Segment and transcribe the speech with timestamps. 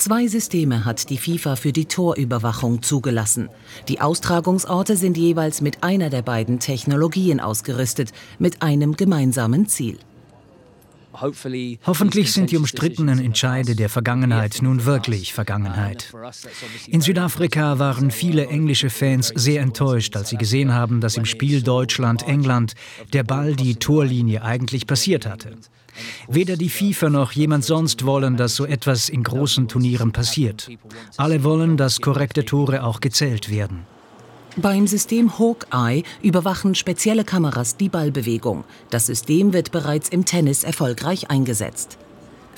[0.00, 3.50] Zwei Systeme hat die FIFA für die Torüberwachung zugelassen.
[3.86, 9.98] Die Austragungsorte sind jeweils mit einer der beiden Technologien ausgerüstet, mit einem gemeinsamen Ziel.
[11.12, 16.12] Hoffentlich sind die umstrittenen Entscheide der Vergangenheit nun wirklich Vergangenheit.
[16.86, 21.62] In Südafrika waren viele englische Fans sehr enttäuscht, als sie gesehen haben, dass im Spiel
[21.62, 22.74] Deutschland-England
[23.12, 25.56] der Ball die Torlinie eigentlich passiert hatte.
[26.28, 30.68] Weder die FIFA noch jemand sonst wollen, dass so etwas in großen Turnieren passiert.
[31.16, 33.86] Alle wollen, dass korrekte Tore auch gezählt werden.
[34.56, 38.64] Beim System Hawkeye überwachen spezielle Kameras die Ballbewegung.
[38.90, 41.98] Das System wird bereits im Tennis erfolgreich eingesetzt.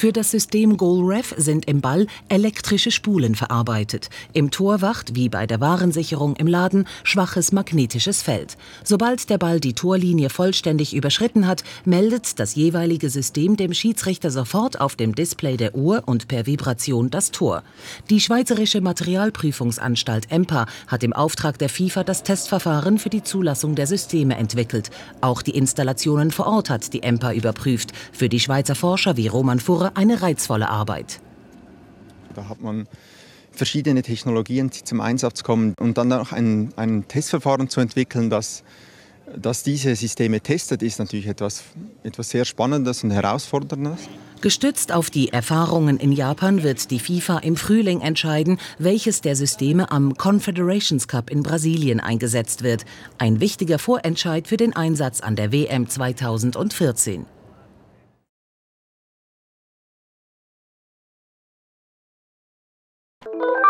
[0.00, 4.08] Für das System GoalRef sind im Ball elektrische Spulen verarbeitet.
[4.32, 8.56] Im Tor wacht, wie bei der Warensicherung im Laden, schwaches magnetisches Feld.
[8.82, 14.80] Sobald der Ball die Torlinie vollständig überschritten hat, meldet das jeweilige System dem Schiedsrichter sofort
[14.80, 17.62] auf dem Display der Uhr und per Vibration das Tor.
[18.08, 23.86] Die Schweizerische Materialprüfungsanstalt EMPA hat im Auftrag der FIFA das Testverfahren für die Zulassung der
[23.86, 24.88] Systeme entwickelt.
[25.20, 27.92] Auch die Installationen vor Ort hat die EMPA überprüft.
[28.14, 31.20] Für die Schweizer Forscher wie Roman Furrer eine reizvolle Arbeit.
[32.34, 32.86] Da hat man
[33.50, 38.62] verschiedene Technologien, die zum Einsatz kommen und dann noch ein, ein Testverfahren zu entwickeln, das,
[39.36, 41.64] das diese Systeme testet, ist natürlich etwas,
[42.02, 44.08] etwas sehr Spannendes und Herausforderndes.
[44.40, 49.90] Gestützt auf die Erfahrungen in Japan wird die FIFA im Frühling entscheiden, welches der Systeme
[49.90, 52.86] am Confederations Cup in Brasilien eingesetzt wird.
[53.18, 57.26] Ein wichtiger Vorentscheid für den Einsatz an der WM 2014.
[63.26, 63.69] you.